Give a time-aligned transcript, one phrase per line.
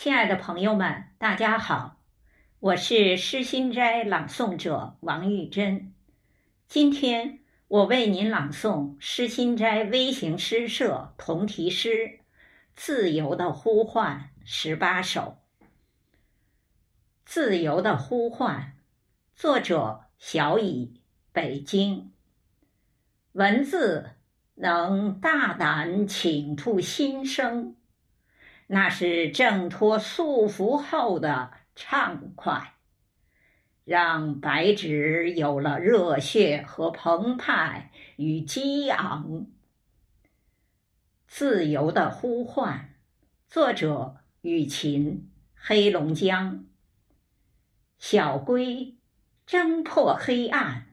[0.00, 1.96] 亲爱的朋友们，大家好，
[2.60, 5.92] 我是诗心斋朗诵者王玉珍。
[6.68, 11.88] 今天我为您朗诵诗心斋微型诗社同题诗
[12.76, 15.38] 《自由的呼唤》十八首。
[17.24, 18.76] 《自由的呼唤》，
[19.34, 21.00] 作者小乙，
[21.32, 22.12] 北京。
[23.32, 24.10] 文字
[24.54, 27.74] 能大胆倾吐心声。
[28.70, 32.74] 那是挣脱束缚后的畅快，
[33.84, 39.46] 让白纸有了热血和澎湃与激昂。
[41.26, 42.94] 自由的呼唤，
[43.48, 46.66] 作者雨琴，黑龙江。
[47.98, 48.98] 小龟
[49.46, 50.88] 挣破黑暗，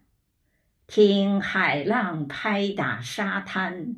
[0.88, 3.98] 听海浪拍打沙滩，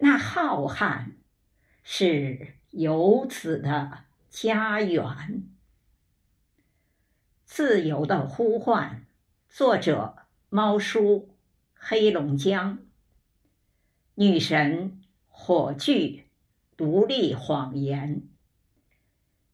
[0.00, 1.12] 那浩瀚
[1.82, 2.57] 是。
[2.70, 5.48] 游子的家园，
[7.46, 9.06] 自由的呼唤。
[9.48, 10.16] 作者：
[10.50, 11.34] 猫叔，
[11.72, 12.78] 黑龙江。
[14.16, 16.26] 女神，火炬，
[16.76, 18.28] 独立谎言。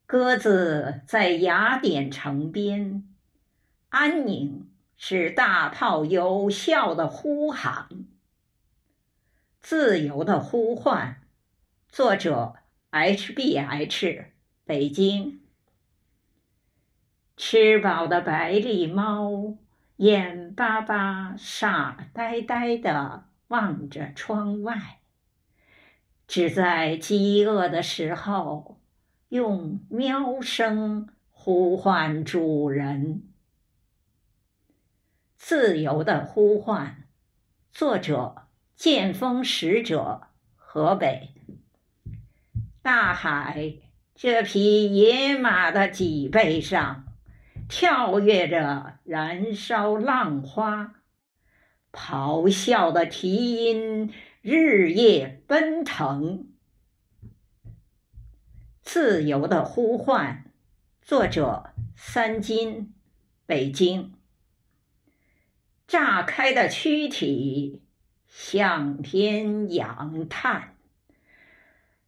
[0.06, 3.08] 鸽子在雅典城边，
[3.90, 7.88] 安宁是大炮有效的呼喊。
[9.62, 11.22] 自由的呼唤。
[11.88, 12.56] 作者。
[12.96, 14.26] H B H，
[14.64, 15.40] 北京。
[17.36, 19.56] 吃饱的白狸猫，
[19.96, 25.00] 眼巴巴、傻呆呆地望着窗外，
[26.28, 28.80] 只在饥饿的时候，
[29.30, 33.24] 用喵声呼唤主人。
[35.36, 37.08] 自由的呼唤，
[37.72, 41.33] 作者：剑锋使者，河北。
[42.84, 43.76] 大海，
[44.14, 47.06] 这匹野马的脊背上，
[47.66, 50.92] 跳跃着燃烧浪花，
[51.90, 56.46] 咆哮的蹄音日夜奔腾。
[58.82, 60.52] 自由的呼唤，
[61.00, 62.92] 作者三金，
[63.46, 64.12] 北京。
[65.86, 67.80] 炸开的躯体
[68.26, 70.73] 向天仰叹。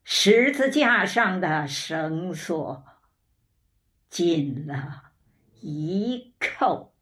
[0.09, 2.85] 十字架上的绳索
[4.09, 5.11] 紧了
[5.61, 6.95] 一扣。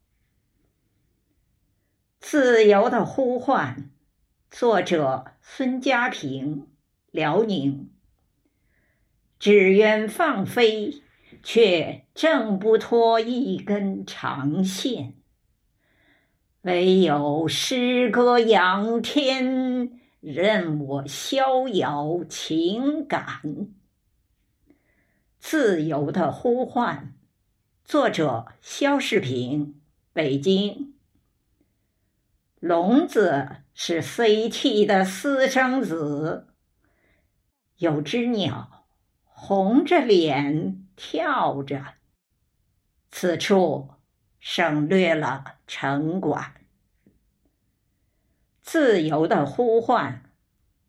[2.18, 3.90] 自由的呼唤，
[4.50, 6.66] 作者孙家平，
[7.10, 7.90] 辽宁。
[9.38, 11.02] 只愿放飞，
[11.42, 15.12] 却挣不脱一根长线。
[16.62, 20.00] 唯有诗歌仰天。
[20.24, 23.68] 任我逍遥情感，
[25.38, 27.14] 自由的呼唤。
[27.84, 29.82] 作者：肖世平，
[30.14, 30.94] 北京。
[32.58, 36.54] 聋子是 CT 的私生子。
[37.76, 38.86] 有只鸟
[39.24, 41.96] 红着脸跳着。
[43.10, 43.90] 此处
[44.40, 46.63] 省略了城管。
[48.74, 50.24] 自由的呼唤，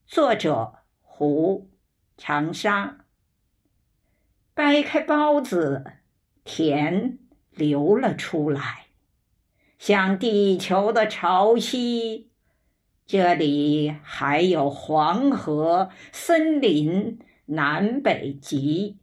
[0.07, 1.69] 作者胡
[2.17, 3.05] 长沙。
[4.55, 5.83] 掰开包子，
[6.43, 7.19] 甜
[7.51, 8.87] 流了出来，
[9.77, 12.29] 像地球的潮汐。
[13.05, 18.97] 这里还有黄河、森林、南北极。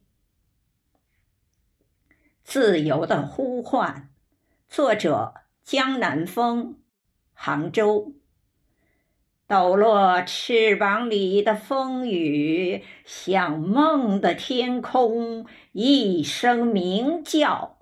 [2.43, 4.09] 自由的呼唤，
[4.67, 6.81] 作者江南风，
[7.31, 8.15] 杭州。
[9.45, 17.77] 抖落翅膀里的风雨，向梦的天空一声鸣叫，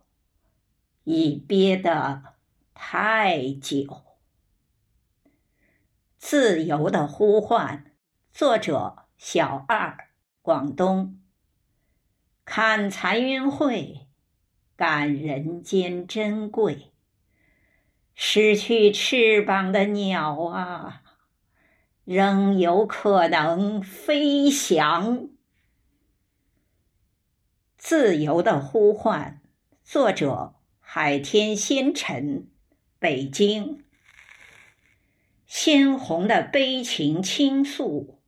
[1.04, 2.24] 已憋得
[2.74, 4.04] 太久。
[6.18, 7.94] 自由的呼唤，
[8.34, 10.10] 作者小二，
[10.42, 11.20] 广东。
[12.44, 14.08] 看残云会，
[14.76, 16.92] 感人间珍贵。
[18.14, 21.04] 失去翅膀的鸟啊！
[22.06, 25.30] 仍有可能飞翔。
[27.78, 29.42] 自由的呼唤，
[29.84, 32.48] 作者海天仙尘，
[33.00, 33.84] 北京。
[35.46, 38.20] 鲜红的悲情倾诉，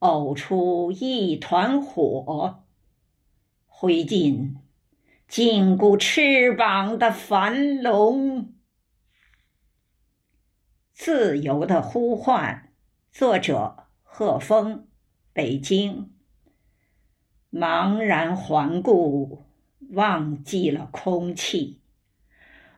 [0.00, 2.64] 呕出一团火，
[3.66, 4.56] 挥尽
[5.28, 8.52] 禁锢翅膀的樊笼。
[10.94, 12.72] 自由的呼唤，
[13.10, 14.86] 作者贺峰，
[15.32, 16.12] 北京。
[17.50, 19.42] 茫然环顾，
[19.90, 21.80] 忘记了空气。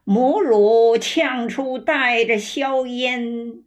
[0.03, 3.63] 母乳呛出带着硝烟，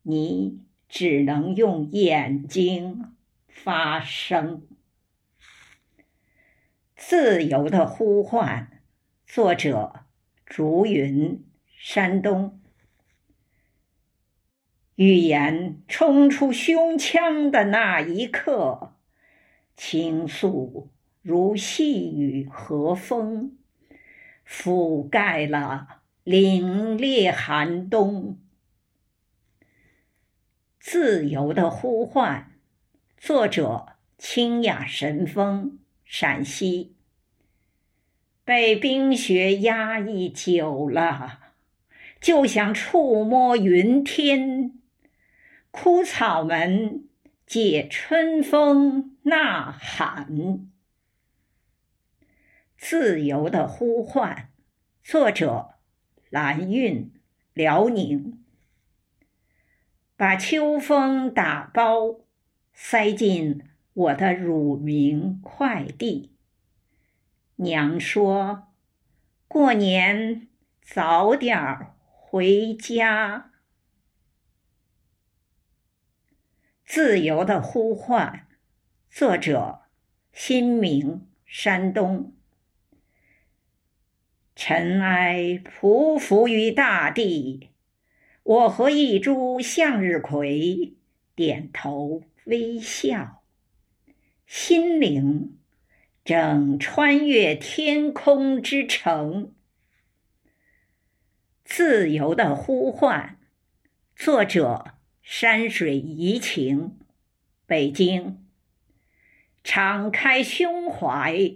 [0.00, 3.14] 你只能用眼睛
[3.46, 4.66] 发声。
[6.96, 8.82] 自由的呼唤，
[9.26, 10.06] 作者：
[10.46, 11.44] 竹云，
[11.76, 12.62] 山东。
[14.96, 18.94] 语言冲出胸腔的那一刻，
[19.76, 23.56] 倾诉如细雨和风，
[24.46, 28.38] 覆盖了凛冽寒冬。
[30.78, 32.52] 自由的呼唤，
[33.16, 36.94] 作者：清雅神风，陕西。
[38.44, 41.40] 被冰雪压抑久了，
[42.20, 44.78] 就想触摸云天。
[45.76, 47.08] 枯草们
[47.44, 50.70] 借春风呐喊，
[52.78, 54.50] 自由的呼唤。
[55.02, 55.74] 作者：
[56.30, 57.12] 蓝韵，
[57.52, 58.44] 辽宁。
[60.16, 62.20] 把秋风打包，
[62.72, 63.60] 塞进
[63.94, 66.36] 我的乳名快递。
[67.56, 68.68] 娘说
[69.48, 70.46] ：“过年
[70.80, 73.50] 早点回家。”
[76.94, 78.46] 自由的呼唤，
[79.10, 79.80] 作者：
[80.32, 82.32] 新明，山东。
[84.54, 87.70] 尘埃匍匐于大地，
[88.44, 90.94] 我和一株向日葵
[91.34, 93.42] 点头微笑，
[94.46, 95.58] 心灵
[96.24, 99.52] 正穿越天空之城。
[101.64, 103.36] 自由的呼唤，
[104.14, 104.93] 作者。
[105.26, 106.98] 山水怡情，
[107.64, 108.46] 北京。
[109.64, 111.54] 敞开胸怀，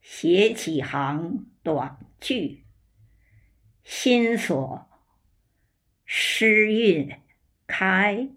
[0.00, 2.64] 写几行短句，
[3.84, 4.88] 心锁，
[6.06, 7.20] 诗韵
[7.66, 8.30] 开。